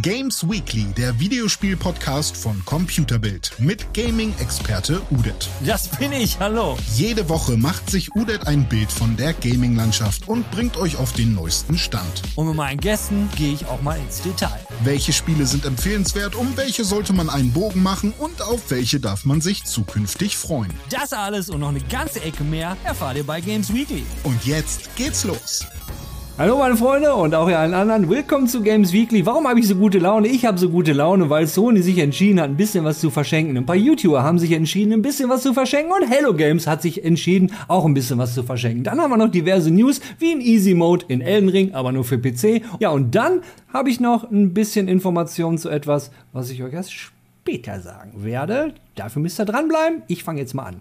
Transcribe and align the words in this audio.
Games 0.00 0.48
Weekly, 0.48 0.86
der 0.96 1.18
Videospiel-Podcast 1.20 2.34
von 2.34 2.64
Computerbild 2.64 3.52
mit 3.58 3.92
Gaming-Experte 3.92 5.02
Udet. 5.10 5.50
Das 5.66 5.86
bin 5.88 6.12
ich, 6.12 6.38
hallo. 6.40 6.78
Jede 6.94 7.28
Woche 7.28 7.58
macht 7.58 7.90
sich 7.90 8.14
Udet 8.16 8.46
ein 8.46 8.66
Bild 8.66 8.90
von 8.90 9.18
der 9.18 9.34
Gaming-Landschaft 9.34 10.28
und 10.28 10.50
bringt 10.50 10.78
euch 10.78 10.96
auf 10.96 11.12
den 11.12 11.34
neuesten 11.34 11.76
Stand. 11.76 12.22
Und 12.36 12.46
mit 12.46 12.56
meinen 12.56 12.80
Gästen 12.80 13.28
gehe 13.36 13.52
ich 13.52 13.66
auch 13.66 13.82
mal 13.82 13.98
ins 13.98 14.22
Detail. 14.22 14.66
Welche 14.82 15.12
Spiele 15.12 15.44
sind 15.44 15.66
empfehlenswert, 15.66 16.36
um 16.36 16.56
welche 16.56 16.84
sollte 16.84 17.12
man 17.12 17.28
einen 17.28 17.52
Bogen 17.52 17.82
machen 17.82 18.14
und 18.18 18.40
auf 18.40 18.70
welche 18.70 18.98
darf 18.98 19.26
man 19.26 19.42
sich 19.42 19.64
zukünftig 19.64 20.38
freuen? 20.38 20.72
Das 20.88 21.12
alles 21.12 21.50
und 21.50 21.60
noch 21.60 21.68
eine 21.68 21.80
ganze 21.80 22.22
Ecke 22.22 22.44
mehr 22.44 22.78
erfahrt 22.84 23.18
ihr 23.18 23.26
bei 23.26 23.42
Games 23.42 23.72
Weekly. 23.74 24.04
Und 24.22 24.42
jetzt 24.46 24.96
geht's 24.96 25.24
los. 25.24 25.66
Hallo 26.38 26.56
meine 26.56 26.76
Freunde 26.76 27.14
und 27.14 27.34
auch 27.34 27.46
ihr 27.50 27.58
allen 27.58 27.74
anderen, 27.74 28.08
willkommen 28.08 28.48
zu 28.48 28.62
Games 28.62 28.94
Weekly. 28.94 29.26
Warum 29.26 29.46
habe 29.46 29.60
ich 29.60 29.68
so 29.68 29.74
gute 29.74 29.98
Laune? 29.98 30.28
Ich 30.28 30.46
habe 30.46 30.56
so 30.56 30.70
gute 30.70 30.94
Laune, 30.94 31.28
weil 31.28 31.46
Sony 31.46 31.82
sich 31.82 31.98
entschieden 31.98 32.40
hat, 32.40 32.48
ein 32.48 32.56
bisschen 32.56 32.84
was 32.84 33.00
zu 33.00 33.10
verschenken. 33.10 33.54
Ein 33.58 33.66
paar 33.66 33.76
YouTuber 33.76 34.22
haben 34.22 34.38
sich 34.38 34.52
entschieden, 34.52 34.94
ein 34.94 35.02
bisschen 35.02 35.28
was 35.28 35.42
zu 35.42 35.52
verschenken 35.52 35.92
und 35.92 36.10
Hello 36.10 36.32
Games 36.32 36.66
hat 36.66 36.80
sich 36.80 37.04
entschieden, 37.04 37.52
auch 37.68 37.84
ein 37.84 37.92
bisschen 37.92 38.18
was 38.18 38.32
zu 38.32 38.44
verschenken. 38.44 38.82
Dann 38.82 38.98
haben 38.98 39.10
wir 39.10 39.18
noch 39.18 39.30
diverse 39.30 39.70
News, 39.70 40.00
wie 40.18 40.32
in 40.32 40.40
Easy 40.40 40.72
Mode 40.72 41.04
in 41.08 41.20
Elden 41.20 41.50
Ring, 41.50 41.74
aber 41.74 41.92
nur 41.92 42.04
für 42.04 42.16
PC. 42.16 42.62
Ja, 42.80 42.88
und 42.88 43.14
dann 43.14 43.42
habe 43.70 43.90
ich 43.90 44.00
noch 44.00 44.30
ein 44.30 44.54
bisschen 44.54 44.88
Informationen 44.88 45.58
zu 45.58 45.68
etwas, 45.68 46.12
was 46.32 46.48
ich 46.48 46.62
euch 46.62 46.72
erst 46.72 46.94
später 46.94 47.78
sagen 47.80 48.24
werde. 48.24 48.72
Dafür 48.94 49.20
müsst 49.20 49.38
ihr 49.38 49.44
dranbleiben. 49.44 50.02
Ich 50.08 50.24
fange 50.24 50.40
jetzt 50.40 50.54
mal 50.54 50.64
an. 50.64 50.80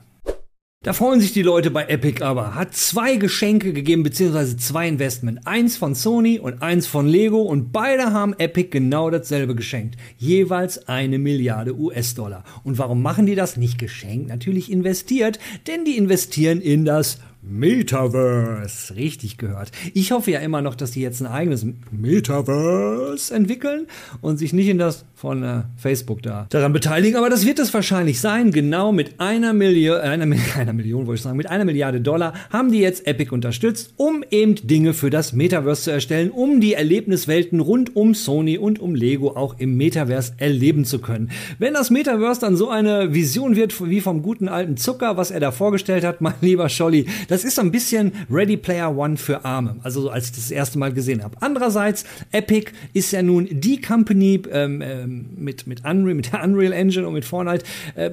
Da 0.83 0.93
freuen 0.93 1.21
sich 1.21 1.31
die 1.31 1.43
Leute 1.43 1.69
bei 1.69 1.85
Epic 1.85 2.23
aber. 2.23 2.55
Hat 2.55 2.73
zwei 2.73 3.17
Geschenke 3.17 3.71
gegeben, 3.71 4.01
beziehungsweise 4.01 4.57
zwei 4.57 4.87
Investment. 4.87 5.45
Eins 5.45 5.77
von 5.77 5.93
Sony 5.93 6.39
und 6.39 6.63
eins 6.63 6.87
von 6.87 7.07
Lego 7.07 7.43
und 7.43 7.71
beide 7.71 8.13
haben 8.13 8.33
Epic 8.39 8.69
genau 8.71 9.11
dasselbe 9.11 9.53
geschenkt. 9.53 9.95
Jeweils 10.17 10.87
eine 10.87 11.19
Milliarde 11.19 11.77
US-Dollar. 11.77 12.43
Und 12.63 12.79
warum 12.79 13.03
machen 13.03 13.27
die 13.27 13.35
das? 13.35 13.57
Nicht 13.57 13.77
geschenkt, 13.77 14.29
natürlich 14.29 14.71
investiert, 14.71 15.37
denn 15.67 15.85
die 15.85 15.97
investieren 15.97 16.61
in 16.61 16.83
das 16.83 17.19
Metaverse. 17.43 18.95
Richtig 18.95 19.37
gehört. 19.37 19.71
Ich 19.93 20.11
hoffe 20.11 20.31
ja 20.31 20.39
immer 20.39 20.61
noch, 20.61 20.75
dass 20.75 20.91
die 20.91 21.01
jetzt 21.01 21.21
ein 21.21 21.27
eigenes 21.27 21.65
Metaverse 21.91 23.33
entwickeln 23.33 23.87
und 24.21 24.37
sich 24.37 24.53
nicht 24.53 24.67
in 24.67 24.77
das 24.77 25.05
von 25.15 25.43
äh, 25.43 25.61
Facebook 25.77 26.21
da 26.21 26.45
daran 26.49 26.73
beteiligen. 26.73 27.17
Aber 27.17 27.29
das 27.29 27.45
wird 27.45 27.59
es 27.59 27.73
wahrscheinlich 27.73 28.19
sein. 28.19 28.51
Genau 28.51 28.91
mit 28.91 29.19
einer 29.19 29.53
Million, 29.53 29.97
äh, 29.97 30.01
einer, 30.01 30.35
einer 30.57 30.73
Million 30.73 31.07
wollte 31.07 31.17
ich 31.17 31.23
sagen, 31.23 31.37
mit 31.37 31.49
einer 31.49 31.65
Milliarde 31.65 32.01
Dollar 32.01 32.33
haben 32.51 32.71
die 32.71 32.79
jetzt 32.79 33.07
Epic 33.07 33.33
unterstützt, 33.33 33.93
um 33.97 34.23
eben 34.29 34.55
Dinge 34.55 34.93
für 34.93 35.09
das 35.09 35.33
Metaverse 35.33 35.83
zu 35.83 35.91
erstellen, 35.91 36.29
um 36.29 36.61
die 36.61 36.73
Erlebniswelten 36.73 37.59
rund 37.59 37.95
um 37.95 38.13
Sony 38.13 38.57
und 38.59 38.79
um 38.79 38.93
Lego 38.93 39.35
auch 39.35 39.55
im 39.57 39.77
Metaverse 39.77 40.33
erleben 40.37 40.85
zu 40.85 40.99
können. 40.99 41.31
Wenn 41.57 41.73
das 41.73 41.89
Metaverse 41.89 42.41
dann 42.41 42.55
so 42.55 42.69
eine 42.69 43.13
Vision 43.13 43.55
wird 43.55 43.89
wie 43.89 44.01
vom 44.01 44.21
guten 44.21 44.47
alten 44.47 44.77
Zucker, 44.77 45.17
was 45.17 45.31
er 45.31 45.39
da 45.39 45.51
vorgestellt 45.51 46.03
hat, 46.03 46.21
mein 46.21 46.35
lieber 46.41 46.69
Scholli, 46.69 47.07
das 47.31 47.45
ist 47.45 47.55
so 47.55 47.61
ein 47.61 47.71
bisschen 47.71 48.11
Ready 48.29 48.57
Player 48.57 48.95
One 48.95 49.17
für 49.17 49.45
Arme. 49.45 49.77
Also 49.83 50.09
als 50.09 50.25
ich 50.25 50.31
das, 50.33 50.51
erste 50.51 50.77
Mal 50.77 50.91
gesehen 50.91 51.23
habe. 51.23 51.37
Andererseits, 51.39 52.03
Epic 52.31 52.71
ist 52.93 53.11
ja 53.11 53.21
nun 53.21 53.47
die 53.49 53.79
Company 53.79 54.41
ähm, 54.51 54.81
ähm, 54.81 55.29
mit, 55.37 55.65
mit, 55.65 55.85
Unreal, 55.85 56.15
mit 56.15 56.33
der 56.33 56.43
Unreal 56.43 56.73
Engine 56.73 57.07
und 57.07 57.13
mit 57.13 57.23
Fortnite. 57.23 57.63
Äh, 57.95 58.11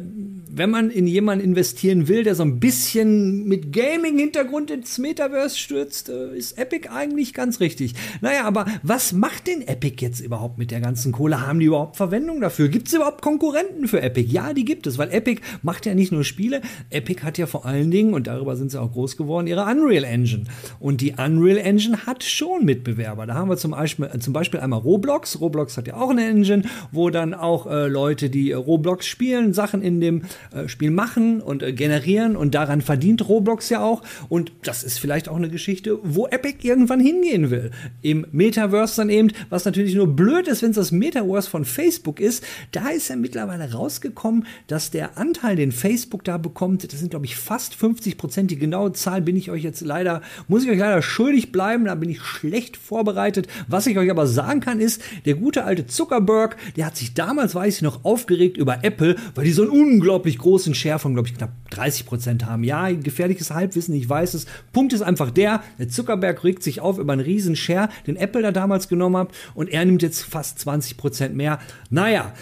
wenn 0.59 0.71
man 0.71 0.91
in 0.91 1.07
jemanden 1.07 1.45
investieren 1.45 2.09
will, 2.09 2.25
der 2.25 2.35
so 2.35 2.43
ein 2.43 2.59
bisschen 2.61 3.45
mit 3.45 3.73
Gaming-Hintergrund 3.73 4.71
ins 4.71 4.99
Metaverse 4.99 5.57
stürzt, 5.57 6.09
äh, 6.09 6.37
ist 6.37 6.59
Epic 6.59 6.89
eigentlich 6.89 7.33
ganz 7.33 7.61
richtig. 7.61 7.95
Naja, 8.21 8.45
aber 8.45 8.67
was 8.83 9.13
macht 9.13 9.47
denn 9.47 9.63
Epic 9.63 9.97
jetzt 10.01 10.21
überhaupt 10.21 10.59
mit 10.59 10.71
der 10.71 10.81
ganzen 10.81 11.13
Kohle? 11.13 11.47
Haben 11.47 11.61
die 11.61 11.67
überhaupt 11.67 11.97
Verwendung 11.97 12.41
dafür? 12.41 12.69
Gibt 12.69 12.89
es 12.89 12.95
überhaupt 12.95 13.23
Konkurrenten 13.23 13.87
für 13.87 14.03
Epic? 14.03 14.29
Ja, 14.31 14.53
die 14.53 14.65
gibt 14.65 14.87
es, 14.87 14.99
weil 14.99 15.11
Epic 15.11 15.41
macht 15.63 15.87
ja 15.87 15.95
nicht 15.95 16.11
nur 16.11 16.25
Spiele. 16.25 16.61
Epic 16.91 17.23
hat 17.23 17.39
ja 17.39 17.47
vor 17.47 17.65
allen 17.65 17.91
Dingen, 17.91 18.13
und 18.13 18.27
darüber 18.27 18.57
sind 18.57 18.73
sie 18.73 18.81
auch 18.81 18.93
groß 18.93 19.17
geworden, 19.17 19.47
ihre 19.47 19.65
Unreal 19.65 20.05
Engine. 20.05 20.45
Und 20.81 21.01
die 21.01 21.13
Unreal 21.13 21.59
Engine 21.59 22.07
hat 22.07 22.25
schon 22.25 22.65
Mitbewerber. 22.65 23.27
Da 23.27 23.35
haben 23.35 23.49
wir 23.49 23.57
zum 23.57 23.71
Beispiel, 23.71 24.07
äh, 24.13 24.19
zum 24.19 24.33
Beispiel 24.33 24.59
einmal 24.59 24.81
Roblox. 24.81 25.41
Roblox 25.41 25.77
hat 25.77 25.87
ja 25.87 25.95
auch 25.95 26.11
eine 26.11 26.27
Engine, 26.27 26.63
wo 26.91 27.11
dann 27.11 27.33
auch 27.33 27.67
äh, 27.67 27.87
Leute, 27.87 28.29
die 28.29 28.53
Roblox 28.53 29.07
spielen, 29.07 29.53
Sachen 29.53 29.83
in 29.83 30.01
dem 30.01 30.23
äh, 30.48 30.48
Spiel 30.67 30.91
machen 30.91 31.41
und 31.41 31.63
äh, 31.63 31.73
generieren 31.73 32.37
und 32.37 32.55
daran 32.55 32.81
verdient 32.81 33.29
Roblox 33.29 33.69
ja 33.69 33.81
auch. 33.81 34.03
Und 34.29 34.53
das 34.63 34.85
ist 34.85 34.99
vielleicht 34.99 35.29
auch 35.29 35.37
eine 35.37 35.49
Geschichte, 35.49 35.99
wo 36.03 36.27
Epic 36.27 36.67
irgendwann 36.67 37.01
hingehen 37.01 37.51
will. 37.51 37.71
Im 38.03 38.27
Metaverse 38.33 38.97
dann 38.97 39.11
eben, 39.11 39.33
was 39.51 39.65
natürlich 39.65 39.95
nur 39.95 40.09
blöd 40.09 40.49
ist, 40.49 40.63
wenn 40.63 40.71
es 40.71 40.77
das 40.77 40.93
Metaverse 40.93 41.51
von 41.51 41.65
Facebook 41.65 42.21
ist. 42.21 42.45
Da 42.73 42.89
ist 42.89 43.09
ja 43.09 43.17
mittlerweile 43.17 43.73
rausgekommen, 43.73 44.47
dass 44.67 44.91
der 44.91 45.19
Anteil, 45.19 45.57
den 45.57 45.73
Facebook 45.73 46.25
da 46.25 46.39
bekommt, 46.39 46.91
das 46.91 46.99
sind 46.99 47.11
glaube 47.11 47.27
ich 47.27 47.37
fast 47.37 47.75
50 47.75 48.17
Prozent. 48.17 48.51
Die 48.51 48.59
genaue 48.59 48.93
Zahl 48.93 49.23
bin 49.23 49.37
ich 49.37 49.51
euch 49.51 49.63
jetzt 49.63 49.81
leider, 49.83 50.23
muss 50.47 50.65
ich 50.65 50.71
euch 50.71 50.79
leider 50.79 51.03
schuldig 51.03 51.53
bleiben. 51.53 51.85
Da 51.85 51.95
bin 51.95 52.11
ich 52.11 52.21
schlecht 52.21 52.77
vorbereitet. 52.77 53.49
Was 53.67 53.87
ich 53.87 53.99
euch 53.99 54.11
aber 54.11 54.27
sagen 54.27 54.61
kann, 54.61 54.81
ist, 54.81 55.03
der 55.25 55.35
gute 55.35 55.65
alte 55.65 55.87
Zuckerberg, 55.87 56.57
der 56.77 56.87
hat 56.87 56.97
sich 56.97 57.15
damals, 57.15 57.55
weiß 57.55 57.77
ich 57.77 57.83
noch, 57.83 58.05
aufgeregt 58.05 58.57
über 58.57 58.85
Apple, 58.85 59.17
weil 59.35 59.45
die 59.45 59.53
so 59.53 59.63
ein 59.63 59.69
unglaublich 59.69 60.38
großen 60.39 60.75
Share 60.75 60.99
von, 60.99 61.15
glaube 61.15 61.29
ich, 61.29 61.35
knapp 61.35 61.51
30 61.71 62.07
Prozent 62.07 62.47
haben. 62.47 62.65
Ja, 62.65 62.91
gefährliches 62.91 63.51
Halbwissen, 63.51 63.95
ich 63.95 64.09
weiß 64.09 64.35
es. 64.35 64.47
Punkt 64.73 64.93
ist 64.93 65.03
einfach 65.03 65.31
der, 65.31 65.63
der 65.79 65.89
Zuckerberg 65.89 66.45
regt 66.45 66.63
sich 66.63 66.81
auf 66.81 66.99
über 66.99 67.13
einen 67.13 67.23
riesen 67.23 67.57
Share, 67.57 67.89
den 68.07 68.17
Apple 68.17 68.43
da 68.43 68.53
damals 68.53 68.89
genommen 68.89 69.17
hat 69.17 69.33
und 69.55 69.69
er 69.69 69.85
nimmt 69.85 70.03
jetzt 70.03 70.23
fast 70.23 70.59
20 70.61 70.97
Prozent 70.97 71.37
mehr. 71.37 71.59
Naja, 71.91 72.33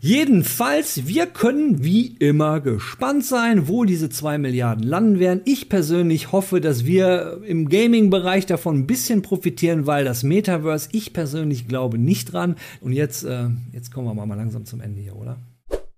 jedenfalls, 0.00 1.06
wir 1.06 1.26
können 1.26 1.84
wie 1.84 2.08
immer 2.18 2.60
gespannt 2.60 3.24
sein, 3.24 3.68
wo 3.68 3.84
diese 3.84 4.10
2 4.10 4.38
Milliarden 4.38 4.84
landen 4.84 5.18
werden. 5.18 5.40
Ich 5.44 5.68
persönlich 5.68 6.32
hoffe, 6.32 6.60
dass 6.60 6.84
wir 6.84 7.40
im 7.46 7.68
Gaming-Bereich 7.68 8.46
davon 8.46 8.80
ein 8.80 8.86
bisschen 8.86 9.22
profitieren, 9.22 9.86
weil 9.86 10.04
das 10.04 10.22
Metaverse, 10.22 10.88
ich 10.92 11.12
persönlich 11.12 11.68
glaube 11.68 11.98
nicht 11.98 12.32
dran. 12.32 12.56
Und 12.80 12.92
jetzt, 12.92 13.24
äh, 13.24 13.48
jetzt 13.72 13.92
kommen 13.92 14.06
wir 14.06 14.26
mal 14.26 14.34
langsam 14.34 14.64
zum 14.64 14.80
Ende 14.80 15.00
hier, 15.00 15.16
oder? 15.16 15.38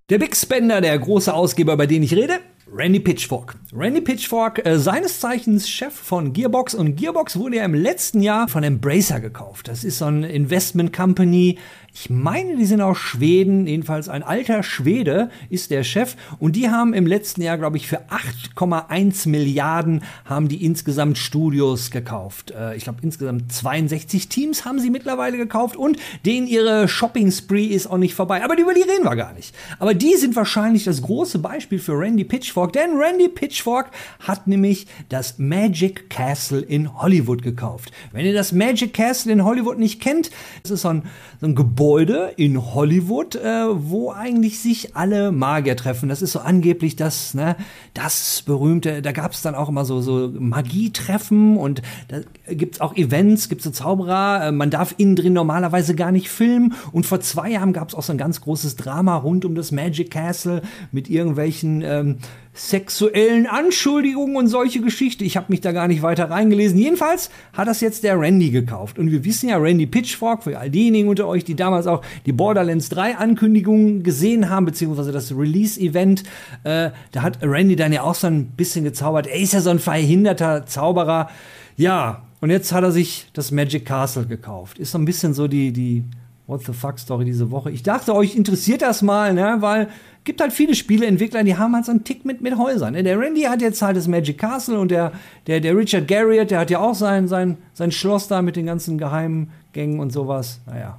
Der 0.08 0.18
Big 0.18 0.36
Spender, 0.36 0.80
der 0.80 0.96
große 0.96 1.34
Ausgeber, 1.34 1.76
bei 1.76 1.86
dem 1.86 2.04
ich 2.04 2.14
rede, 2.14 2.38
Randy 2.72 2.99
Pitchfork. 2.99 3.54
Randy 3.72 4.00
Pitchfork, 4.00 4.66
äh, 4.66 4.78
seines 4.78 5.21
Zeichens 5.21 5.69
Chef 5.69 5.94
von 5.94 6.32
Gearbox 6.32 6.75
und 6.75 6.97
Gearbox 6.97 7.38
wurde 7.38 7.56
ja 7.56 7.65
im 7.65 7.75
letzten 7.75 8.21
Jahr 8.21 8.49
von 8.49 8.65
Embracer 8.65 9.21
gekauft. 9.21 9.69
Das 9.69 9.84
ist 9.84 9.99
so 9.99 10.06
ein 10.06 10.25
Investment 10.25 10.93
Company, 10.93 11.59
ich 11.99 12.10
meine, 12.10 12.59
die 12.59 12.66
sind 12.66 12.82
aus 12.82 12.99
Schweden, 12.99 13.66
jedenfalls 13.66 14.10
ein 14.10 14.22
alter 14.22 14.62
Schwede 14.62 15.31
ist 15.49 15.71
der 15.71 15.82
Chef 15.82 16.15
und 16.38 16.54
die 16.54 16.69
haben 16.69 16.93
im 16.93 17.06
letzten 17.06 17.41
Jahr, 17.41 17.56
glaube 17.56 17.78
ich, 17.78 17.88
für 17.88 18.10
8,1 18.10 19.27
Milliarden 19.31 20.03
haben 20.27 20.48
die 20.48 20.62
insgesamt 20.62 21.16
Studios 21.16 21.91
gekauft. 21.91 22.50
Äh, 22.50 22.77
ich 22.77 22.84
glaube, 22.84 22.98
insgesamt 23.00 23.50
62 23.50 24.28
Teams 24.28 24.66
haben 24.66 24.78
sie 24.78 24.91
mittlerweile 24.91 25.38
gekauft 25.38 25.75
und 25.75 25.97
denen 26.27 26.47
ihre 26.47 26.87
Shopping 26.87 27.33
Spree 27.33 27.65
ist 27.65 27.87
auch 27.87 27.97
nicht 27.97 28.15
vorbei. 28.15 28.44
Aber 28.44 28.59
über 28.59 28.75
die 28.75 28.83
reden 28.83 29.04
wir 29.04 29.16
gar 29.16 29.33
nicht. 29.33 29.54
Aber 29.78 29.94
die 29.94 30.16
sind 30.16 30.37
wahrscheinlich 30.37 30.84
das 30.84 31.00
große 31.00 31.38
Beispiel 31.38 31.78
für 31.78 31.98
Randy 31.98 32.25
Pitchfork, 32.25 32.55
denn 32.64 32.96
Randy 32.96 33.28
Pitchfork 33.28 33.90
hat 34.20 34.46
nämlich 34.46 34.86
das 35.10 35.38
Magic 35.38 36.08
Castle 36.08 36.60
in 36.60 37.02
Hollywood 37.02 37.42
gekauft. 37.42 37.92
Wenn 38.12 38.24
ihr 38.24 38.32
das 38.32 38.52
Magic 38.52 38.94
Castle 38.94 39.32
in 39.32 39.44
Hollywood 39.44 39.78
nicht 39.78 40.00
kennt, 40.00 40.30
das 40.62 40.70
ist 40.70 40.82
so 40.82 40.88
ein, 40.88 41.02
so 41.40 41.46
ein 41.46 41.54
Gebäude, 41.54 42.32
in 42.36 42.74
Hollywood, 42.74 43.34
äh, 43.34 43.66
wo 43.68 44.10
eigentlich 44.10 44.60
sich 44.60 44.96
alle 44.96 45.32
Magier 45.32 45.76
treffen. 45.76 46.08
Das 46.08 46.22
ist 46.22 46.32
so 46.32 46.40
angeblich 46.40 46.96
das, 46.96 47.34
ne, 47.34 47.56
das 47.92 48.42
berühmte, 48.42 49.02
da 49.02 49.12
gab 49.12 49.32
es 49.32 49.42
dann 49.42 49.54
auch 49.54 49.68
immer 49.68 49.84
so, 49.84 50.00
so 50.00 50.32
Magietreffen 50.32 51.56
und 51.56 51.82
da 52.08 52.20
gibt's 52.48 52.80
auch 52.80 52.96
Events, 52.96 53.48
gibt's 53.48 53.64
so 53.64 53.70
Zauberer, 53.70 54.46
äh, 54.46 54.52
man 54.52 54.70
darf 54.70 54.94
innen 54.96 55.16
drin 55.16 55.32
normalerweise 55.32 55.94
gar 55.94 56.12
nicht 56.12 56.30
filmen. 56.30 56.74
Und 56.92 57.06
vor 57.06 57.20
zwei 57.20 57.50
Jahren 57.50 57.72
gab's 57.72 57.94
auch 57.94 58.02
so 58.02 58.12
ein 58.12 58.18
ganz 58.18 58.41
großes 58.41 58.76
Drama 58.76 59.16
rund 59.16 59.44
um 59.44 59.54
das 59.54 59.72
Magic 59.72 60.10
Castle 60.10 60.62
mit 60.92 61.10
irgendwelchen 61.10 61.82
ähm, 61.82 62.18
sexuellen 62.56 63.47
Anschuldigungen 63.47 64.34
und 64.36 64.48
solche 64.48 64.80
Geschichte. 64.80 65.24
Ich 65.24 65.36
habe 65.36 65.47
mich 65.50 65.60
da 65.60 65.72
gar 65.72 65.88
nicht 65.88 66.03
weiter 66.03 66.30
reingelesen. 66.30 66.78
Jedenfalls 66.78 67.30
hat 67.53 67.68
das 67.68 67.82
jetzt 67.82 68.03
der 68.03 68.18
Randy 68.18 68.50
gekauft. 68.50 68.98
Und 68.98 69.10
wir 69.10 69.24
wissen 69.24 69.50
ja, 69.50 69.58
Randy 69.58 69.86
Pitchfork, 69.86 70.44
für 70.44 70.58
all 70.58 70.70
diejenigen 70.70 71.08
unter 71.08 71.28
euch, 71.28 71.44
die 71.44 71.54
damals 71.54 71.86
auch 71.86 72.03
die 72.24 72.32
Borderlands 72.32 72.88
3 72.88 73.16
Ankündigungen 73.16 74.03
gesehen 74.03 74.48
haben, 74.48 74.64
beziehungsweise 74.64 75.12
das 75.12 75.36
Release-Event, 75.36 76.24
äh, 76.64 76.91
da 77.12 77.22
hat 77.22 77.38
Randy 77.42 77.76
dann 77.76 77.92
ja 77.92 78.03
auch 78.03 78.14
so 78.14 78.26
ein 78.26 78.47
bisschen 78.47 78.84
gezaubert. 78.84 79.26
Er 79.26 79.38
ist 79.38 79.52
ja 79.52 79.60
so 79.60 79.70
ein 79.70 79.78
verhinderter 79.78 80.64
Zauberer. 80.64 81.28
Ja, 81.76 82.22
und 82.41 82.50
jetzt 82.50 82.72
hat 82.72 82.84
er 82.84 82.92
sich 82.92 83.26
das 83.34 83.50
Magic 83.50 83.84
Castle 83.84 84.26
gekauft. 84.26 84.78
Ist 84.78 84.92
so 84.92 84.98
ein 84.98 85.04
bisschen 85.04 85.34
so 85.34 85.47
die, 85.47 85.72
die 85.72 86.04
What 86.47 86.63
the 86.65 86.72
fuck 86.72 86.98
Story 86.98 87.25
diese 87.25 87.51
Woche. 87.51 87.72
Ich 87.72 87.83
dachte, 87.83 88.15
euch 88.15 88.37
interessiert 88.37 88.83
das 88.83 89.03
mal, 89.03 89.34
ne, 89.34 89.57
weil 89.60 89.89
gibt 90.27 90.41
halt 90.41 90.53
viele 90.53 90.75
Spieleentwickler, 90.75 91.45
die 91.45 91.57
haben 91.57 91.75
halt 91.75 91.87
so 91.87 91.93
einen 91.93 92.04
Tick 92.04 92.25
mit, 92.25 92.43
mit 92.43 92.59
Häusern. 92.59 92.93
Ne? 92.93 93.03
Der 93.03 93.19
Randy 93.19 93.43
hat 93.43 93.63
jetzt 93.63 93.81
halt 93.81 93.97
das 93.97 94.09
Magic 94.09 94.39
Castle 94.39 94.78
und 94.78 94.91
der, 94.91 95.13
der, 95.47 95.60
der 95.60 95.77
Richard 95.77 96.07
Garriott, 96.07 96.51
der 96.51 96.60
hat 96.60 96.71
ja 96.71 96.81
auch 96.81 96.95
sein, 96.95 97.28
sein, 97.28 97.57
sein 97.72 97.93
Schloss 97.93 98.28
da 98.28 98.43
mit 98.43 98.57
den 98.57 98.66
ganzen 98.66 98.98
geheimen 98.98 99.51
Gängen 99.72 100.01
und 100.01 100.13
sowas. 100.13 100.60
Naja. 100.66 100.98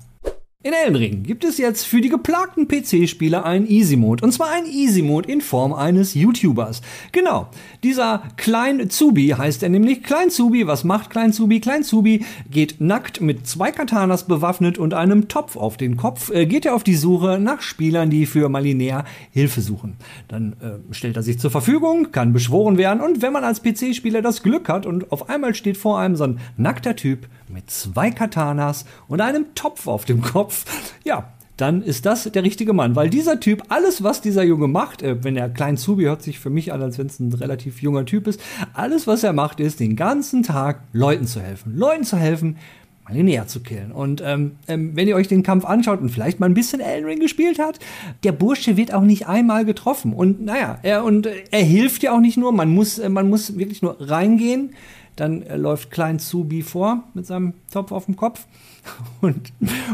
In 0.68 0.74
Elden 0.74 1.24
gibt 1.24 1.46
es 1.46 1.58
jetzt 1.58 1.86
für 1.86 2.02
die 2.02 2.10
geplagten 2.10 2.68
PC-Spieler 2.68 3.46
einen 3.46 3.66
Easy 3.68 3.96
Mode. 3.96 4.25
Und 4.25 4.34
zwar 4.34 4.52
ein 4.52 4.66
Easy 4.66 5.02
Mode 5.02 5.31
in 5.31 5.40
Form 5.40 5.72
eines 5.72 6.14
YouTubers. 6.14 6.81
Genau. 7.14 7.48
Dieser 7.84 8.24
Klein 8.36 8.90
Zubi 8.90 9.30
heißt 9.30 9.64
er 9.64 9.69
nämlich. 9.69 10.04
Klein 10.04 10.30
Zubi, 10.30 10.68
was 10.68 10.84
macht 10.84 11.10
Klein 11.10 11.31
Zubi? 11.31 11.62
Klein 11.62 11.84
Zubi 11.84 12.25
geht 12.52 12.81
nackt 12.81 13.22
mit 13.22 13.48
zwei 13.48 13.72
Katanas 13.72 14.28
bewaffnet 14.28 14.78
und 14.78 14.94
einem 14.94 15.30
Topf 15.30 15.56
auf 15.56 15.78
den 15.78 15.96
Kopf, 15.96 16.31
äh, 16.31 16.46
geht 16.46 16.66
er 16.66 16.75
auf 16.75 16.84
die 16.84 16.96
Suche 16.96 17.40
nach 17.40 17.62
Spielern, 17.62 18.10
die 18.10 18.25
für 18.25 18.50
Malinär 18.50 19.06
Hilfe 19.31 19.62
suchen. 19.62 19.96
Dann 20.28 20.58
äh, 20.60 20.94
stellt 20.94 21.16
er 21.16 21.24
sich 21.24 21.40
zur 21.40 21.50
Verfügung, 21.50 22.12
kann 22.12 22.34
beschworen 22.34 22.78
werden 22.78 23.00
und 23.00 23.22
wenn 23.22 23.31
man 23.31 23.46
als 23.46 23.63
PC-Spieler 23.63 24.22
das 24.22 24.44
Glück 24.44 24.68
hat 24.68 24.86
und 24.86 25.13
auf 25.13 25.30
einmal 25.30 25.56
steht 25.56 25.78
vor 25.78 25.98
einem 25.98 26.18
so 26.18 26.25
ein 26.25 26.40
nackter 26.58 26.98
Typ 26.98 27.30
mit 27.48 27.72
zwei 27.72 28.12
Katanas 28.12 28.84
und 29.08 29.22
einem 29.22 29.56
Topf 29.56 29.88
auf 29.88 30.04
dem 30.04 30.22
Kopf, 30.22 30.56
ja, 31.04 31.31
dann 31.57 31.81
ist 31.81 32.06
das 32.06 32.24
der 32.31 32.44
richtige 32.44 32.71
Mann. 32.71 32.95
Weil 32.95 33.09
dieser 33.09 33.39
Typ, 33.39 33.63
alles, 33.69 34.04
was 34.04 34.21
dieser 34.21 34.44
Junge 34.44 34.68
macht, 34.68 35.01
äh, 35.01 35.24
wenn 35.24 35.36
er 35.36 35.50
klein 35.50 35.75
Zubi 35.75 36.04
hört 36.04 36.21
sich 36.21 36.39
für 36.39 36.50
mich 36.50 36.71
an, 36.71 36.81
als 36.81 36.98
wenn 36.98 37.07
es 37.07 37.19
ein 37.19 37.33
relativ 37.33 37.81
junger 37.81 38.06
Typ 38.06 38.27
ist, 38.27 38.39
alles, 38.74 39.07
was 39.07 39.24
er 39.24 39.33
macht, 39.33 39.59
ist, 39.59 39.80
den 39.80 39.95
ganzen 39.95 40.44
Tag 40.44 40.81
Leuten 40.94 41.25
zu 41.25 41.42
helfen. 41.42 41.75
Leuten 41.75 42.04
zu 42.04 42.18
helfen, 42.18 42.57
mal 43.04 43.24
näher 43.24 43.48
zu 43.48 43.62
killen. 43.62 43.92
Und 43.92 44.21
ähm, 44.24 44.54
ähm, 44.68 44.95
wenn 44.95 45.07
ihr 45.07 45.15
euch 45.15 45.27
den 45.27 45.44
Kampf 45.44 45.65
anschaut 45.65 46.00
und 46.00 46.09
vielleicht 46.09 46.39
mal 46.39 46.45
ein 46.45 46.54
bisschen 46.54 46.80
Elden 46.80 47.07
Ring 47.07 47.19
gespielt 47.19 47.57
hat, 47.57 47.80
der 48.24 48.33
Bursche 48.33 48.77
wird 48.77 48.94
auch 48.94 49.01
nicht 49.01 49.27
einmal 49.27 49.65
getroffen. 49.65 50.13
Und 50.13 50.44
naja, 50.44 50.77
er, 50.83 51.03
und 51.03 51.25
äh, 51.25 51.44
er 51.50 51.63
hilft 51.63 52.03
ja 52.03 52.12
auch 52.13 52.19
nicht 52.19 52.38
nur, 52.38 52.51
man 52.51 52.69
muss, 52.69 53.00
äh, 53.00 53.10
man 53.10 53.30
muss 53.30 53.57
wirklich 53.57 53.81
nur 53.81 53.98
reingehen. 54.00 54.71
Dann 55.18 55.42
äh, 55.42 55.58
läuft 55.58 55.92
Klein 55.92 56.19
Zubi 56.19 56.62
vor 56.62 57.04
mit 57.14 57.25
seinem 57.25 57.54
Topf 57.72 57.92
auf 57.92 58.06
dem 58.06 58.16
Kopf. 58.16 58.46
Und 59.22 59.52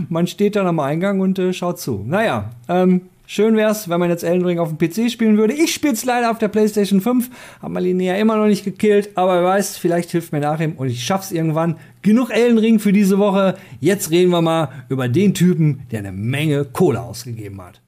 man 0.09 0.27
steht 0.27 0.55
dann 0.55 0.67
am 0.67 0.79
Eingang 0.79 1.19
und 1.19 1.39
äh, 1.39 1.51
schaut 1.51 1.79
zu. 1.79 2.03
Naja, 2.05 2.51
ähm, 2.69 3.01
schön 3.25 3.55
wär's, 3.55 3.89
wenn 3.89 3.99
man 3.99 4.09
jetzt 4.09 4.23
Elden 4.23 4.45
Ring 4.45 4.59
auf 4.59 4.69
dem 4.69 4.77
PC 4.77 5.09
spielen 5.09 5.37
würde. 5.37 5.53
Ich 5.53 5.73
spiel's 5.73 6.05
leider 6.05 6.29
auf 6.29 6.37
der 6.37 6.49
PlayStation 6.49 7.01
5, 7.01 7.29
hab 7.61 7.71
mal 7.71 7.81
Linnea 7.81 8.15
immer 8.17 8.37
noch 8.37 8.45
nicht 8.45 8.63
gekillt, 8.63 9.09
aber 9.15 9.41
wer 9.41 9.45
weiß, 9.45 9.77
vielleicht 9.77 10.11
hilft 10.11 10.31
mir 10.31 10.41
nachher 10.41 10.71
und 10.77 10.87
ich 10.87 11.03
schaff's 11.03 11.31
irgendwann. 11.31 11.77
Genug 12.03 12.29
Elden 12.29 12.59
Ring 12.59 12.79
für 12.79 12.93
diese 12.93 13.17
Woche. 13.17 13.55
Jetzt 13.79 14.11
reden 14.11 14.29
wir 14.29 14.41
mal 14.41 14.69
über 14.89 15.07
den 15.07 15.33
Typen, 15.33 15.83
der 15.91 15.99
eine 15.99 16.11
Menge 16.11 16.65
Kohle 16.65 17.01
ausgegeben 17.01 17.61
hat. 17.61 17.82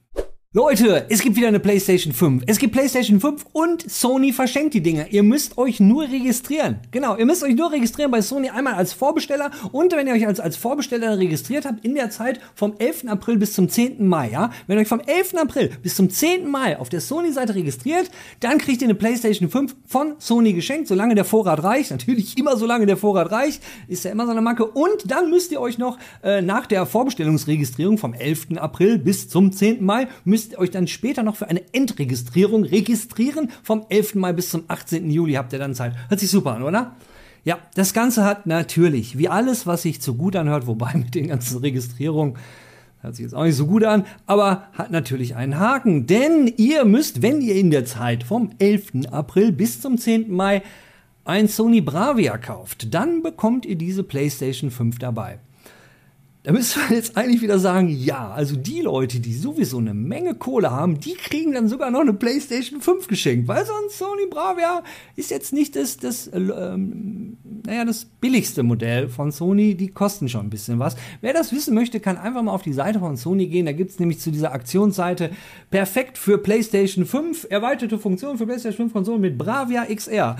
Leute, 0.56 1.04
es 1.10 1.20
gibt 1.20 1.36
wieder 1.36 1.48
eine 1.48 1.60
PlayStation 1.60 2.14
5. 2.14 2.44
Es 2.46 2.58
gibt 2.58 2.72
PlayStation 2.72 3.20
5 3.20 3.44
und 3.52 3.90
Sony 3.90 4.32
verschenkt 4.32 4.72
die 4.72 4.80
Dinger. 4.80 5.06
Ihr 5.10 5.22
müsst 5.22 5.58
euch 5.58 5.80
nur 5.80 6.04
registrieren. 6.04 6.78
Genau, 6.92 7.14
ihr 7.14 7.26
müsst 7.26 7.42
euch 7.42 7.54
nur 7.54 7.72
registrieren 7.72 8.10
bei 8.10 8.22
Sony 8.22 8.48
einmal 8.48 8.72
als 8.72 8.94
Vorbesteller 8.94 9.50
und 9.72 9.92
wenn 9.92 10.06
ihr 10.06 10.14
euch 10.14 10.26
als, 10.26 10.40
als 10.40 10.56
Vorbesteller 10.56 11.18
registriert 11.18 11.66
habt 11.66 11.84
in 11.84 11.94
der 11.94 12.08
Zeit 12.08 12.40
vom 12.54 12.72
11. 12.78 13.04
April 13.08 13.36
bis 13.36 13.52
zum 13.52 13.68
10. 13.68 14.08
Mai, 14.08 14.30
ja, 14.30 14.50
wenn 14.66 14.78
ihr 14.78 14.80
euch 14.80 14.88
vom 14.88 15.00
11. 15.00 15.34
April 15.34 15.72
bis 15.82 15.94
zum 15.94 16.08
10. 16.08 16.48
Mai 16.50 16.78
auf 16.78 16.88
der 16.88 17.02
Sony-Seite 17.02 17.54
registriert, 17.54 18.10
dann 18.40 18.56
kriegt 18.56 18.80
ihr 18.80 18.86
eine 18.86 18.94
PlayStation 18.94 19.50
5 19.50 19.76
von 19.84 20.14
Sony 20.16 20.54
geschenkt, 20.54 20.88
solange 20.88 21.14
der 21.14 21.26
Vorrat 21.26 21.62
reicht. 21.64 21.90
Natürlich 21.90 22.38
immer 22.38 22.56
solange 22.56 22.86
der 22.86 22.96
Vorrat 22.96 23.30
reicht, 23.30 23.62
ist 23.88 24.06
ja 24.06 24.10
immer 24.10 24.24
so 24.24 24.30
eine 24.30 24.40
Macke. 24.40 24.64
Und 24.64 25.10
dann 25.10 25.28
müsst 25.28 25.52
ihr 25.52 25.60
euch 25.60 25.76
noch 25.76 25.98
äh, 26.22 26.40
nach 26.40 26.64
der 26.64 26.86
Vorbestellungsregistrierung 26.86 27.98
vom 27.98 28.14
11. 28.14 28.56
April 28.56 28.98
bis 28.98 29.28
zum 29.28 29.52
10. 29.52 29.84
Mai 29.84 30.08
müsst 30.24 30.45
müsst 30.46 30.58
euch 30.58 30.70
dann 30.70 30.86
später 30.86 31.22
noch 31.24 31.36
für 31.36 31.48
eine 31.48 31.62
Endregistrierung 31.72 32.64
registrieren. 32.64 33.50
Vom 33.62 33.86
11. 33.88 34.14
Mai 34.16 34.32
bis 34.32 34.50
zum 34.50 34.64
18. 34.68 35.10
Juli 35.10 35.34
habt 35.34 35.52
ihr 35.52 35.58
dann 35.58 35.74
Zeit. 35.74 35.94
Hört 36.08 36.20
sich 36.20 36.30
super 36.30 36.54
an, 36.54 36.62
oder? 36.62 36.94
Ja, 37.44 37.58
das 37.74 37.92
Ganze 37.92 38.24
hat 38.24 38.46
natürlich, 38.46 39.18
wie 39.18 39.28
alles, 39.28 39.66
was 39.66 39.82
sich 39.82 40.00
zu 40.00 40.14
gut 40.14 40.36
anhört, 40.36 40.66
wobei 40.66 40.94
mit 40.94 41.14
den 41.14 41.28
ganzen 41.28 41.58
Registrierungen 41.58 42.36
hört 43.00 43.16
sich 43.16 43.24
jetzt 43.24 43.34
auch 43.34 43.44
nicht 43.44 43.56
so 43.56 43.66
gut 43.66 43.84
an, 43.84 44.04
aber 44.26 44.68
hat 44.72 44.90
natürlich 44.90 45.34
einen 45.36 45.58
Haken. 45.58 46.06
Denn 46.06 46.52
ihr 46.56 46.84
müsst, 46.84 47.22
wenn 47.22 47.40
ihr 47.40 47.56
in 47.56 47.70
der 47.70 47.84
Zeit 47.84 48.22
vom 48.22 48.50
11. 48.58 49.06
April 49.10 49.52
bis 49.52 49.80
zum 49.80 49.98
10. 49.98 50.30
Mai 50.30 50.62
ein 51.24 51.48
Sony 51.48 51.80
Bravia 51.80 52.38
kauft, 52.38 52.94
dann 52.94 53.22
bekommt 53.22 53.66
ihr 53.66 53.76
diese 53.76 54.04
PlayStation 54.04 54.70
5 54.70 54.98
dabei. 54.98 55.40
Da 56.46 56.52
müssen 56.52 56.80
wir 56.88 56.96
jetzt 56.96 57.16
eigentlich 57.16 57.42
wieder 57.42 57.58
sagen, 57.58 57.88
ja, 57.88 58.30
also 58.30 58.54
die 58.54 58.80
Leute, 58.80 59.18
die 59.18 59.34
sowieso 59.34 59.78
eine 59.78 59.94
Menge 59.94 60.36
Kohle 60.36 60.70
haben, 60.70 61.00
die 61.00 61.14
kriegen 61.14 61.50
dann 61.50 61.66
sogar 61.66 61.90
noch 61.90 62.02
eine 62.02 62.12
PlayStation 62.12 62.80
5 62.80 63.08
geschenkt, 63.08 63.48
weil 63.48 63.66
sonst 63.66 63.98
Sony 63.98 64.26
Bravia 64.30 64.84
ist 65.16 65.32
jetzt 65.32 65.52
nicht 65.52 65.74
das, 65.74 65.96
das, 65.96 66.28
äh, 66.28 66.38
ähm, 66.38 67.36
naja, 67.66 67.84
das 67.84 68.04
billigste 68.04 68.62
Modell 68.62 69.08
von 69.08 69.30
Sony, 69.30 69.74
die 69.74 69.88
kosten 69.88 70.28
schon 70.28 70.46
ein 70.46 70.50
bisschen 70.50 70.78
was. 70.78 70.96
Wer 71.20 71.32
das 71.32 71.52
wissen 71.52 71.74
möchte, 71.74 72.00
kann 72.00 72.16
einfach 72.16 72.42
mal 72.42 72.52
auf 72.52 72.62
die 72.62 72.72
Seite 72.72 72.98
von 72.98 73.16
Sony 73.16 73.46
gehen, 73.46 73.66
da 73.66 73.72
gibt's 73.72 73.98
nämlich 73.98 74.20
zu 74.20 74.30
dieser 74.30 74.52
Aktionsseite 74.52 75.30
perfekt 75.70 76.18
für 76.18 76.38
PlayStation 76.38 77.06
5, 77.06 77.46
erweiterte 77.50 77.98
Funktionen 77.98 78.38
für 78.38 78.46
PlayStation 78.46 78.88
5 78.88 78.92
Konsolen 78.92 79.20
mit 79.20 79.38
Bravia 79.38 79.84
XR. 79.84 80.36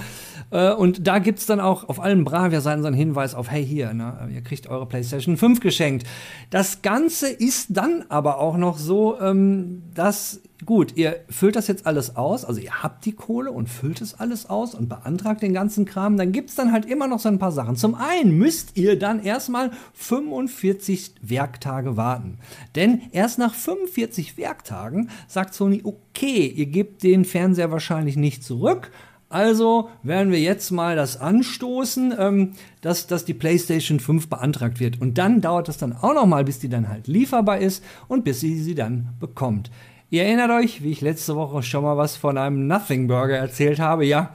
Äh, 0.51 0.73
und 0.73 1.07
da 1.07 1.19
gibt's 1.19 1.47
dann 1.47 1.61
auch 1.61 1.89
auf 1.89 2.01
allen 2.01 2.25
Bravia-Seiten 2.25 2.83
so 2.83 2.89
einen 2.89 2.97
Hinweis 2.97 3.35
auf, 3.35 3.51
hey 3.51 3.65
hier, 3.65 3.93
ne, 3.93 4.29
ihr 4.33 4.43
kriegt 4.43 4.69
eure 4.69 4.87
PlayStation 4.87 5.37
5 5.37 5.61
geschenkt 5.61 5.77
geschenkt. 5.77 6.07
Das 6.51 6.83
Ganze 6.83 7.29
ist 7.29 7.77
dann 7.77 8.05
aber 8.09 8.39
auch 8.39 8.57
noch 8.57 8.79
so, 8.79 9.21
ähm, 9.21 9.83
dass 9.95 10.41
gut, 10.65 10.97
ihr 10.97 11.21
füllt 11.29 11.57
das 11.57 11.67
jetzt 11.67 11.87
alles 11.87 12.17
aus, 12.17 12.45
also 12.45 12.61
ihr 12.61 12.83
habt 12.83 13.05
die 13.05 13.13
Kohle 13.13 13.51
und 13.51 13.69
füllt 13.69 14.01
es 14.01 14.19
alles 14.19 14.49
aus 14.49 14.75
und 14.75 14.89
beantragt 14.89 15.43
den 15.43 15.53
ganzen 15.53 15.85
Kram, 15.85 16.17
dann 16.17 16.33
gibt 16.33 16.51
es 16.51 16.57
dann 16.57 16.73
halt 16.73 16.87
immer 16.87 17.09
noch 17.09 17.21
so 17.21 17.29
ein 17.29 17.39
paar 17.39 17.53
Sachen. 17.53 17.77
Zum 17.77 17.95
einen 17.95 18.39
müsst 18.39 18.77
ihr 18.77 18.99
dann 18.99 19.23
erstmal 19.23 19.71
45 19.95 21.15
Werktage 21.21 21.97
warten. 21.97 22.39
Denn 22.75 23.03
erst 23.13 23.39
nach 23.39 23.55
45 23.55 24.39
Werktagen 24.39 25.11
sagt 25.29 25.53
Sony, 25.53 25.83
okay, 25.85 26.47
ihr 26.47 26.67
gebt 26.67 27.03
den 27.03 27.25
Fernseher 27.25 27.71
wahrscheinlich 27.71 28.17
nicht 28.17 28.43
zurück, 28.43 28.91
also 29.29 29.91
werden 30.05 30.31
wir 30.31 30.41
jetzt 30.41 30.71
mal 30.71 30.95
das 30.95 31.21
anstoßen, 31.21 32.15
ähm, 32.17 32.53
dass, 32.81 33.09
dass 33.09 33.25
die 33.25 33.35
PlayStation 33.35 33.99
5 33.99 34.29
beantragt 34.29 34.79
wird. 34.79 35.01
Und 35.01 35.19
dann 35.19 35.41
dauert 35.41 35.67
das 35.67 35.79
dann 35.79 35.93
auch 35.93 36.15
noch 36.15 36.27
mal, 36.27 36.45
bis 36.45 36.61
die 36.61 36.69
dann 36.69 36.89
halt 36.89 37.09
lieferbar 37.09 37.59
ist 37.59 37.83
und 38.07 38.25
bis 38.25 38.41
sie 38.41 38.57
sie 38.63 38.77
dann 38.77 39.09
bekommt. 39.19 39.71
Ihr 40.09 40.23
erinnert 40.23 40.51
euch, 40.51 40.85
wie 40.85 40.93
ich 40.93 41.01
letzte 41.01 41.35
Woche 41.35 41.65
schon 41.65 41.83
mal 41.83 41.97
was 41.97 42.17
von 42.17 42.39
einem 42.39 42.69
Nothing 42.69 43.09
Burger 43.09 43.37
erzählt 43.37 43.81
habe, 43.81 44.07
ja? 44.07 44.33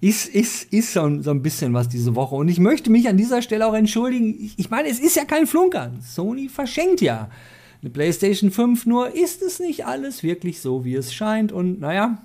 Ist, 0.00 0.26
ist, 0.26 0.72
ist 0.72 0.94
so, 0.94 1.20
so 1.20 1.30
ein 1.30 1.42
bisschen 1.42 1.74
was 1.74 1.88
diese 1.88 2.16
Woche. 2.16 2.34
Und 2.34 2.48
ich 2.48 2.58
möchte 2.58 2.90
mich 2.90 3.08
an 3.08 3.18
dieser 3.18 3.42
Stelle 3.42 3.66
auch 3.66 3.74
entschuldigen. 3.74 4.34
Ich, 4.40 4.58
ich 4.58 4.70
meine, 4.70 4.88
es 4.88 4.98
ist 4.98 5.14
ja 5.14 5.24
kein 5.26 5.46
Flunkern. 5.46 6.00
Sony 6.00 6.48
verschenkt 6.48 7.02
ja 7.02 7.28
eine 7.82 7.90
PlayStation 7.90 8.50
5, 8.50 8.86
nur 8.86 9.14
ist 9.14 9.42
es 9.42 9.60
nicht 9.60 9.84
alles 9.84 10.22
wirklich 10.22 10.60
so, 10.60 10.84
wie 10.84 10.94
es 10.94 11.12
scheint. 11.12 11.52
Und 11.52 11.78
naja, 11.78 12.18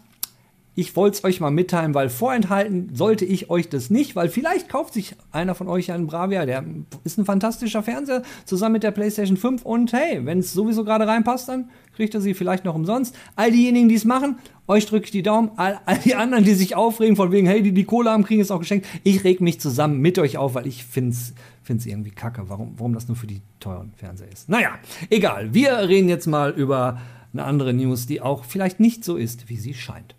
ich 0.77 0.95
wollte 0.95 1.17
es 1.17 1.23
euch 1.23 1.39
mal 1.39 1.49
mitteilen, 1.49 1.95
weil 1.95 2.07
vorenthalten 2.07 2.91
sollte 2.93 3.25
ich 3.25 3.49
euch 3.49 3.67
das 3.67 3.89
nicht, 3.89 4.15
weil 4.15 4.29
vielleicht 4.29 4.69
kauft 4.69 4.93
sich 4.93 5.15
einer 5.31 5.55
von 5.55 5.67
euch 5.67 5.91
einen 5.91 6.05
Bravia, 6.05 6.45
der 6.45 6.63
ist 7.03 7.17
ein 7.17 7.25
fantastischer 7.25 7.81
Fernseher 7.81 8.21
zusammen 8.45 8.73
mit 8.73 8.83
der 8.83 8.91
PlayStation 8.91 9.37
5 9.37 9.65
und 9.65 9.91
hey, 9.91 10.23
wenn 10.23 10.37
es 10.37 10.53
sowieso 10.53 10.83
gerade 10.83 11.07
reinpasst, 11.07 11.49
dann 11.49 11.71
kriegt 11.95 12.13
er 12.13 12.21
sie 12.21 12.35
vielleicht 12.35 12.63
noch 12.63 12.75
umsonst. 12.75 13.15
All 13.35 13.51
diejenigen, 13.51 13.89
die 13.89 13.95
es 13.95 14.05
machen, 14.05 14.37
euch 14.67 14.85
drücke 14.85 15.05
ich 15.05 15.11
die 15.11 15.23
Daumen. 15.23 15.49
All, 15.55 15.79
all, 15.87 15.97
die 15.97 16.13
anderen, 16.13 16.43
die 16.43 16.53
sich 16.53 16.75
aufregen 16.75 17.15
von 17.15 17.31
wegen, 17.31 17.47
hey, 17.47 17.63
die 17.63 17.71
die 17.71 17.85
Kohle 17.85 18.11
haben, 18.11 18.23
kriegen 18.23 18.41
es 18.41 18.51
auch 18.51 18.59
geschenkt. 18.59 18.85
Ich 19.03 19.23
reg 19.23 19.41
mich 19.41 19.59
zusammen 19.59 19.99
mit 19.99 20.19
euch 20.19 20.37
auf, 20.37 20.53
weil 20.53 20.67
ich 20.67 20.85
finde 20.85 21.09
es 21.09 21.33
find's 21.63 21.87
irgendwie 21.87 22.11
kacke, 22.11 22.49
warum, 22.49 22.73
warum 22.77 22.93
das 22.93 23.07
nur 23.07 23.17
für 23.17 23.25
die 23.25 23.41
teuren 23.59 23.93
Fernseher 23.95 24.31
ist. 24.31 24.47
Naja, 24.47 24.77
egal. 25.09 25.55
Wir 25.55 25.75
reden 25.89 26.07
jetzt 26.07 26.27
mal 26.27 26.51
über 26.51 27.01
eine 27.33 27.43
andere 27.45 27.73
News, 27.73 28.05
die 28.05 28.21
auch 28.21 28.45
vielleicht 28.45 28.79
nicht 28.79 29.03
so 29.03 29.17
ist, 29.17 29.49
wie 29.49 29.57
sie 29.57 29.73
scheint. 29.73 30.16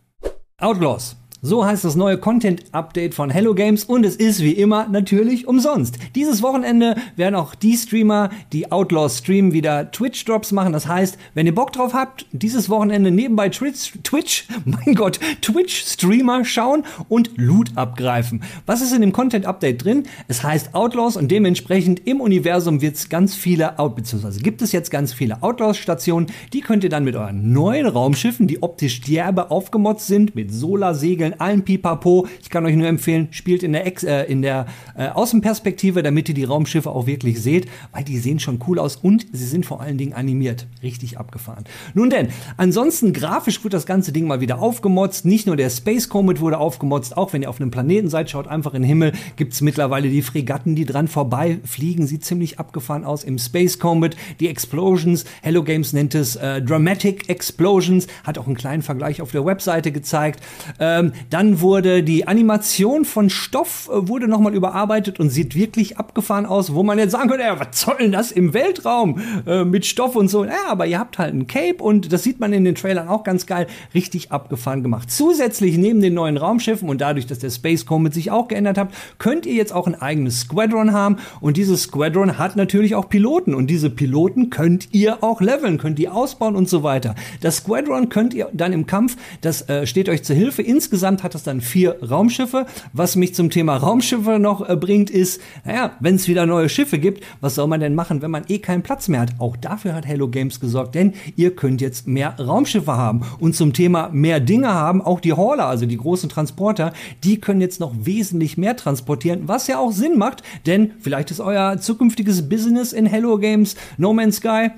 Outlaws. 0.60 1.14
So 1.40 1.64
heißt 1.64 1.84
das 1.84 1.94
neue 1.94 2.18
Content-Update 2.18 3.14
von 3.14 3.30
Hello 3.30 3.54
Games 3.54 3.84
und 3.84 4.04
es 4.04 4.16
ist 4.16 4.42
wie 4.42 4.54
immer 4.54 4.88
natürlich 4.88 5.46
umsonst. 5.46 5.96
Dieses 6.16 6.42
Wochenende 6.42 6.96
werden 7.14 7.36
auch 7.36 7.54
die 7.54 7.76
Streamer, 7.76 8.30
die 8.52 8.72
Outlaws 8.72 9.18
streamen, 9.18 9.52
wieder 9.52 9.92
Twitch-Drops 9.92 10.50
machen. 10.50 10.72
Das 10.72 10.88
heißt, 10.88 11.16
wenn 11.34 11.46
ihr 11.46 11.54
Bock 11.54 11.70
drauf 11.70 11.94
habt, 11.94 12.26
dieses 12.32 12.68
Wochenende 12.68 13.12
nebenbei 13.12 13.50
Twitch, 13.50 13.92
Twitch, 14.02 14.48
mein 14.64 14.96
Gott, 14.96 15.20
Twitch-Streamer 15.40 16.44
schauen 16.44 16.82
und 17.08 17.30
Loot 17.36 17.70
abgreifen. 17.76 18.42
Was 18.66 18.80
ist 18.80 18.92
in 18.92 19.02
dem 19.02 19.12
Content-Update 19.12 19.84
drin? 19.84 20.08
Es 20.26 20.42
heißt 20.42 20.74
Outlaws 20.74 21.16
und 21.16 21.30
dementsprechend 21.30 22.04
im 22.04 22.20
Universum 22.20 22.80
wird 22.80 22.96
es 22.96 23.08
ganz 23.08 23.36
viele, 23.36 23.78
Out 23.78 23.94
beziehungsweise 23.94 24.40
gibt 24.40 24.60
es 24.60 24.72
jetzt 24.72 24.90
ganz 24.90 25.12
viele 25.12 25.40
Outlaws-Stationen. 25.40 26.32
Die 26.52 26.62
könnt 26.62 26.82
ihr 26.82 26.90
dann 26.90 27.04
mit 27.04 27.14
euren 27.14 27.52
neuen 27.52 27.86
Raumschiffen, 27.86 28.48
die 28.48 28.60
optisch 28.60 29.02
derbe 29.02 29.52
aufgemotzt 29.52 30.08
sind, 30.08 30.34
mit 30.34 30.52
Solarsegeln 30.52 31.27
spielen, 31.28 31.40
allen 31.40 31.64
Pipapo. 31.64 32.26
Ich 32.42 32.50
kann 32.50 32.64
euch 32.66 32.76
nur 32.76 32.86
empfehlen, 32.86 33.28
spielt 33.30 33.62
in 33.62 33.72
der, 33.72 33.86
Ex 33.86 34.04
äh, 34.04 34.24
in 34.24 34.42
der 34.42 34.66
äh, 34.96 35.08
Außenperspektive, 35.08 36.02
damit 36.02 36.28
ihr 36.28 36.34
die 36.34 36.44
Raumschiffe 36.44 36.90
auch 36.90 37.06
wirklich 37.06 37.42
seht, 37.42 37.68
weil 37.92 38.04
die 38.04 38.18
sehen 38.18 38.38
schon 38.38 38.60
cool 38.66 38.78
aus 38.78 38.96
und 38.96 39.26
sie 39.32 39.44
sind 39.46 39.66
vor 39.66 39.80
allen 39.80 39.98
Dingen 39.98 40.12
animiert. 40.12 40.66
Richtig 40.82 41.18
abgefahren. 41.18 41.64
Nun 41.94 42.10
denn, 42.10 42.28
ansonsten 42.56 43.12
grafisch 43.12 43.62
wird 43.64 43.74
das 43.74 43.86
ganze 43.86 44.12
Ding 44.12 44.26
mal 44.26 44.40
wieder 44.40 44.60
aufgemotzt. 44.60 45.24
Nicht 45.24 45.46
nur 45.46 45.56
der 45.56 45.70
Space 45.70 46.08
Comet 46.08 46.40
wurde 46.40 46.58
aufgemotzt, 46.58 47.16
auch 47.16 47.32
wenn 47.32 47.42
ihr 47.42 47.50
auf 47.50 47.60
einem 47.60 47.70
Planeten 47.70 48.08
seid, 48.08 48.30
schaut 48.30 48.48
einfach 48.48 48.74
in 48.74 48.82
den 48.82 48.88
Himmel, 48.88 49.12
gibt's 49.36 49.60
mittlerweile 49.60 50.08
die 50.08 50.22
Fregatten, 50.22 50.74
die 50.74 50.84
dran 50.84 51.08
vorbei 51.08 51.58
fliegen, 51.64 52.06
sieht 52.06 52.24
ziemlich 52.24 52.58
abgefahren 52.58 53.04
aus 53.04 53.24
im 53.24 53.38
Space 53.38 53.78
Comet. 53.78 54.16
Die 54.40 54.48
Explosions, 54.48 55.24
Hello 55.42 55.62
Games 55.62 55.92
nennt 55.92 56.14
es 56.14 56.36
äh, 56.36 56.62
Dramatic 56.62 57.28
Explosions, 57.28 58.06
hat 58.24 58.38
auch 58.38 58.46
einen 58.46 58.56
kleinen 58.56 58.82
Vergleich 58.82 59.20
auf 59.20 59.32
der 59.32 59.44
Webseite 59.44 59.92
gezeigt. 59.92 60.40
Ähm, 60.78 61.12
dann 61.30 61.60
wurde 61.60 62.02
die 62.02 62.26
Animation 62.26 63.04
von 63.04 63.30
Stoff 63.30 63.88
äh, 63.92 64.08
wurde 64.08 64.28
nochmal 64.28 64.54
überarbeitet 64.54 65.20
und 65.20 65.30
sieht 65.30 65.54
wirklich 65.54 65.98
abgefahren 65.98 66.46
aus, 66.46 66.74
wo 66.74 66.82
man 66.82 66.98
jetzt 66.98 67.12
sagen 67.12 67.28
könnte, 67.28 67.44
ja, 67.44 67.58
was 67.58 67.80
soll 67.80 67.96
denn 68.00 68.12
das 68.12 68.32
im 68.32 68.54
Weltraum 68.54 69.20
äh, 69.46 69.64
mit 69.64 69.86
Stoff 69.86 70.16
und 70.16 70.28
so. 70.28 70.44
Ja, 70.44 70.52
aber 70.68 70.86
ihr 70.86 70.98
habt 70.98 71.18
halt 71.18 71.34
ein 71.34 71.46
Cape 71.46 71.82
und 71.82 72.12
das 72.12 72.22
sieht 72.22 72.40
man 72.40 72.52
in 72.52 72.64
den 72.64 72.74
Trailern 72.74 73.08
auch 73.08 73.24
ganz 73.24 73.46
geil, 73.46 73.66
richtig 73.94 74.32
abgefahren 74.32 74.82
gemacht. 74.82 75.10
Zusätzlich 75.10 75.76
neben 75.78 76.00
den 76.00 76.14
neuen 76.14 76.36
Raumschiffen 76.36 76.88
und 76.88 77.00
dadurch, 77.00 77.26
dass 77.26 77.38
der 77.38 77.50
Space 77.50 77.86
Comet 77.86 78.14
sich 78.14 78.30
auch 78.30 78.48
geändert 78.48 78.78
hat, 78.78 78.88
könnt 79.18 79.46
ihr 79.46 79.54
jetzt 79.54 79.72
auch 79.72 79.86
ein 79.86 79.94
eigenes 79.94 80.40
Squadron 80.40 80.92
haben 80.92 81.16
und 81.40 81.56
dieses 81.56 81.84
Squadron 81.84 82.38
hat 82.38 82.56
natürlich 82.56 82.94
auch 82.94 83.08
Piloten 83.08 83.54
und 83.54 83.68
diese 83.68 83.90
Piloten 83.90 84.50
könnt 84.50 84.88
ihr 84.92 85.22
auch 85.22 85.40
leveln, 85.40 85.78
könnt 85.78 85.98
ihr 85.98 86.14
ausbauen 86.14 86.56
und 86.56 86.68
so 86.68 86.82
weiter. 86.82 87.14
Das 87.40 87.56
Squadron 87.58 88.08
könnt 88.08 88.34
ihr 88.34 88.48
dann 88.52 88.72
im 88.72 88.86
Kampf, 88.86 89.16
das 89.40 89.68
äh, 89.68 89.86
steht 89.86 90.08
euch 90.08 90.24
zur 90.24 90.36
Hilfe. 90.36 90.62
Insgesamt 91.08 91.24
hat 91.24 91.34
es 91.34 91.42
dann 91.42 91.62
vier 91.62 91.96
Raumschiffe. 92.02 92.66
Was 92.92 93.16
mich 93.16 93.34
zum 93.34 93.48
Thema 93.48 93.78
Raumschiffe 93.78 94.38
noch 94.38 94.68
äh, 94.68 94.76
bringt, 94.76 95.08
ist, 95.08 95.40
naja, 95.64 95.92
wenn 96.00 96.16
es 96.16 96.28
wieder 96.28 96.44
neue 96.44 96.68
Schiffe 96.68 96.98
gibt, 96.98 97.24
was 97.40 97.54
soll 97.54 97.66
man 97.66 97.80
denn 97.80 97.94
machen, 97.94 98.20
wenn 98.20 98.30
man 98.30 98.44
eh 98.48 98.58
keinen 98.58 98.82
Platz 98.82 99.08
mehr 99.08 99.20
hat? 99.20 99.30
Auch 99.38 99.56
dafür 99.56 99.94
hat 99.94 100.06
Hello 100.06 100.28
Games 100.28 100.60
gesorgt, 100.60 100.94
denn 100.94 101.14
ihr 101.34 101.56
könnt 101.56 101.80
jetzt 101.80 102.06
mehr 102.06 102.38
Raumschiffe 102.38 102.92
haben. 102.92 103.22
Und 103.38 103.56
zum 103.56 103.72
Thema 103.72 104.10
mehr 104.12 104.38
Dinge 104.38 104.68
haben, 104.68 105.00
auch 105.00 105.20
die 105.20 105.32
Hauler, 105.32 105.64
also 105.64 105.86
die 105.86 105.96
großen 105.96 106.28
Transporter, 106.28 106.92
die 107.24 107.40
können 107.40 107.62
jetzt 107.62 107.80
noch 107.80 107.94
wesentlich 107.98 108.58
mehr 108.58 108.76
transportieren, 108.76 109.44
was 109.46 109.66
ja 109.66 109.78
auch 109.78 109.92
Sinn 109.92 110.18
macht, 110.18 110.42
denn 110.66 110.90
vielleicht 111.00 111.30
ist 111.30 111.40
euer 111.40 111.78
zukünftiges 111.78 112.50
Business 112.50 112.92
in 112.92 113.06
Hello 113.06 113.38
Games 113.38 113.76
No 113.96 114.12
Man's 114.12 114.36
Sky 114.36 114.72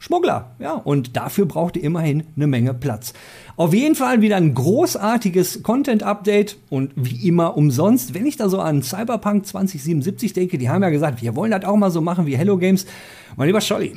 Schmuggler. 0.00 0.56
Ja, 0.58 0.72
und 0.72 1.16
dafür 1.16 1.44
braucht 1.44 1.76
ihr 1.76 1.84
immerhin 1.84 2.24
eine 2.34 2.46
Menge 2.46 2.72
Platz. 2.72 3.12
Auf 3.56 3.74
jeden 3.74 3.94
Fall 3.94 4.22
wieder 4.22 4.36
ein 4.36 4.54
großartiges 4.54 5.62
Content-Update 5.62 6.56
und 6.70 6.92
wie 6.96 7.28
immer 7.28 7.56
umsonst. 7.56 8.14
Wenn 8.14 8.24
ich 8.24 8.38
da 8.38 8.48
so 8.48 8.60
an 8.60 8.82
Cyberpunk 8.82 9.46
2077 9.46 10.32
denke, 10.32 10.56
die 10.56 10.70
haben 10.70 10.82
ja 10.82 10.88
gesagt, 10.88 11.20
wir 11.20 11.36
wollen 11.36 11.50
das 11.50 11.64
auch 11.64 11.76
mal 11.76 11.90
so 11.90 12.00
machen 12.00 12.24
wie 12.24 12.36
Hello 12.36 12.56
Games. 12.56 12.86
Mein 13.36 13.48
lieber 13.48 13.60
Scholli, 13.60 13.94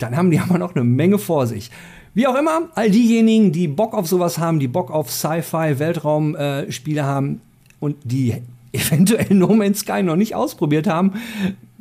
dann 0.00 0.16
haben 0.16 0.32
die 0.32 0.38
aber 0.40 0.58
noch 0.58 0.74
eine 0.74 0.82
Menge 0.82 1.18
vor 1.18 1.46
sich. 1.46 1.70
Wie 2.14 2.26
auch 2.26 2.34
immer, 2.36 2.68
all 2.74 2.90
diejenigen, 2.90 3.52
die 3.52 3.68
Bock 3.68 3.94
auf 3.94 4.08
sowas 4.08 4.38
haben, 4.38 4.58
die 4.58 4.68
Bock 4.68 4.90
auf 4.90 5.10
Sci-Fi, 5.10 5.78
Weltraum-Spiele 5.78 7.00
äh, 7.00 7.04
haben 7.04 7.40
und 7.78 7.96
die 8.02 8.42
eventuell 8.72 9.32
No 9.36 9.54
Man's 9.54 9.80
Sky 9.80 10.02
noch 10.02 10.16
nicht 10.16 10.34
ausprobiert 10.34 10.88
haben, 10.88 11.12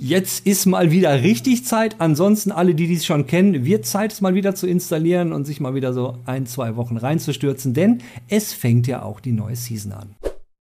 jetzt 0.03 0.45
ist 0.45 0.65
mal 0.65 0.91
wieder 0.91 1.24
richtig 1.24 1.65
Zeit. 1.65 1.95
Ansonsten 2.00 2.51
alle, 2.51 2.75
die 2.75 2.88
dies 2.88 3.05
schon 3.05 3.25
kennen, 3.25 3.65
wird 3.65 3.86
Zeit, 3.86 4.12
es 4.12 4.22
mal 4.22 4.36
wieder 4.36 4.53
zu 4.53 4.67
installieren 4.67 5.31
und 5.31 5.45
sich 5.45 5.60
mal 5.60 5.75
wieder 5.75 5.93
so 5.93 6.17
ein, 6.25 6.45
zwei 6.45 6.75
Wochen 6.75 6.98
reinzustürzen, 6.98 7.74
denn 7.74 8.00
es 8.27 8.53
fängt 8.53 8.86
ja 8.86 9.01
auch 9.01 9.22
die 9.22 9.31
neue 9.31 9.55
Season 9.55 9.93
an. 9.93 10.15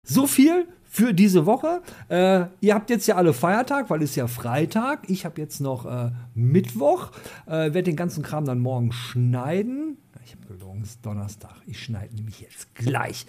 So 0.02 0.26
viel 0.26 0.66
für 0.84 1.14
diese 1.14 1.46
Woche. 1.46 1.82
Äh, 2.08 2.46
ihr 2.60 2.74
habt 2.74 2.90
jetzt 2.90 3.06
ja 3.06 3.14
alle 3.14 3.32
Feiertag, 3.32 3.90
weil 3.90 4.02
es 4.02 4.16
ja 4.16 4.26
Freitag. 4.26 5.08
Ich 5.08 5.24
habe 5.24 5.40
jetzt 5.40 5.60
noch 5.60 5.86
äh, 5.86 6.10
Mittwoch. 6.34 7.12
Äh, 7.46 7.50
Werde 7.50 7.84
den 7.84 7.96
ganzen 7.96 8.24
Kram 8.24 8.44
dann 8.44 8.58
morgen 8.58 8.90
schneiden. 8.90 9.98
Ich 10.24 10.34
habe 10.34 10.46
gelogen, 10.46 10.80
es 10.82 10.90
ist 10.90 11.06
Donnerstag. 11.06 11.54
Ich 11.66 11.82
schneide 11.82 12.14
nämlich 12.14 12.40
jetzt 12.40 12.74
gleich. 12.74 13.26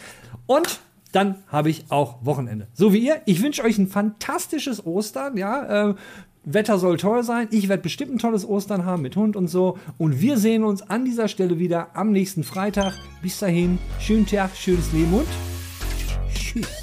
Und 0.48 0.80
dann 1.12 1.44
habe 1.48 1.70
ich 1.70 1.86
auch 1.90 2.24
Wochenende. 2.26 2.68
So 2.74 2.94
wie 2.94 3.00
ihr. 3.00 3.22
Ich 3.26 3.42
wünsche 3.42 3.64
euch 3.64 3.78
ein 3.78 3.88
fantastisches 3.88 4.86
Ostern. 4.86 5.38
Ja, 5.38 5.90
äh, 5.90 5.96
Wetter 6.46 6.80
soll 6.80 6.98
toll 6.98 7.24
sein. 7.24 7.48
Ich 7.52 7.70
werde 7.70 7.84
bestimmt 7.84 8.12
ein 8.14 8.18
tolles 8.18 8.48
Ostern 8.48 8.86
haben 8.86 9.02
mit 9.02 9.16
Hund 9.16 9.36
und 9.36 9.48
so. 9.48 9.78
Und 9.98 10.22
wir 10.22 10.38
sehen 10.38 10.64
uns 10.64 10.82
an 10.82 11.06
dieser 11.06 11.28
Stelle 11.28 11.60
wieder 11.60 11.96
am 11.96 12.12
nächsten 12.12 12.44
Freitag. 12.44 12.94
Bis 13.22 13.40
dahin, 13.40 13.78
schönen 14.00 14.26
Tag, 14.26 14.56
schönes 14.56 14.92
Leben 14.94 15.14
und 15.14 15.28
tschüss. 16.34 16.79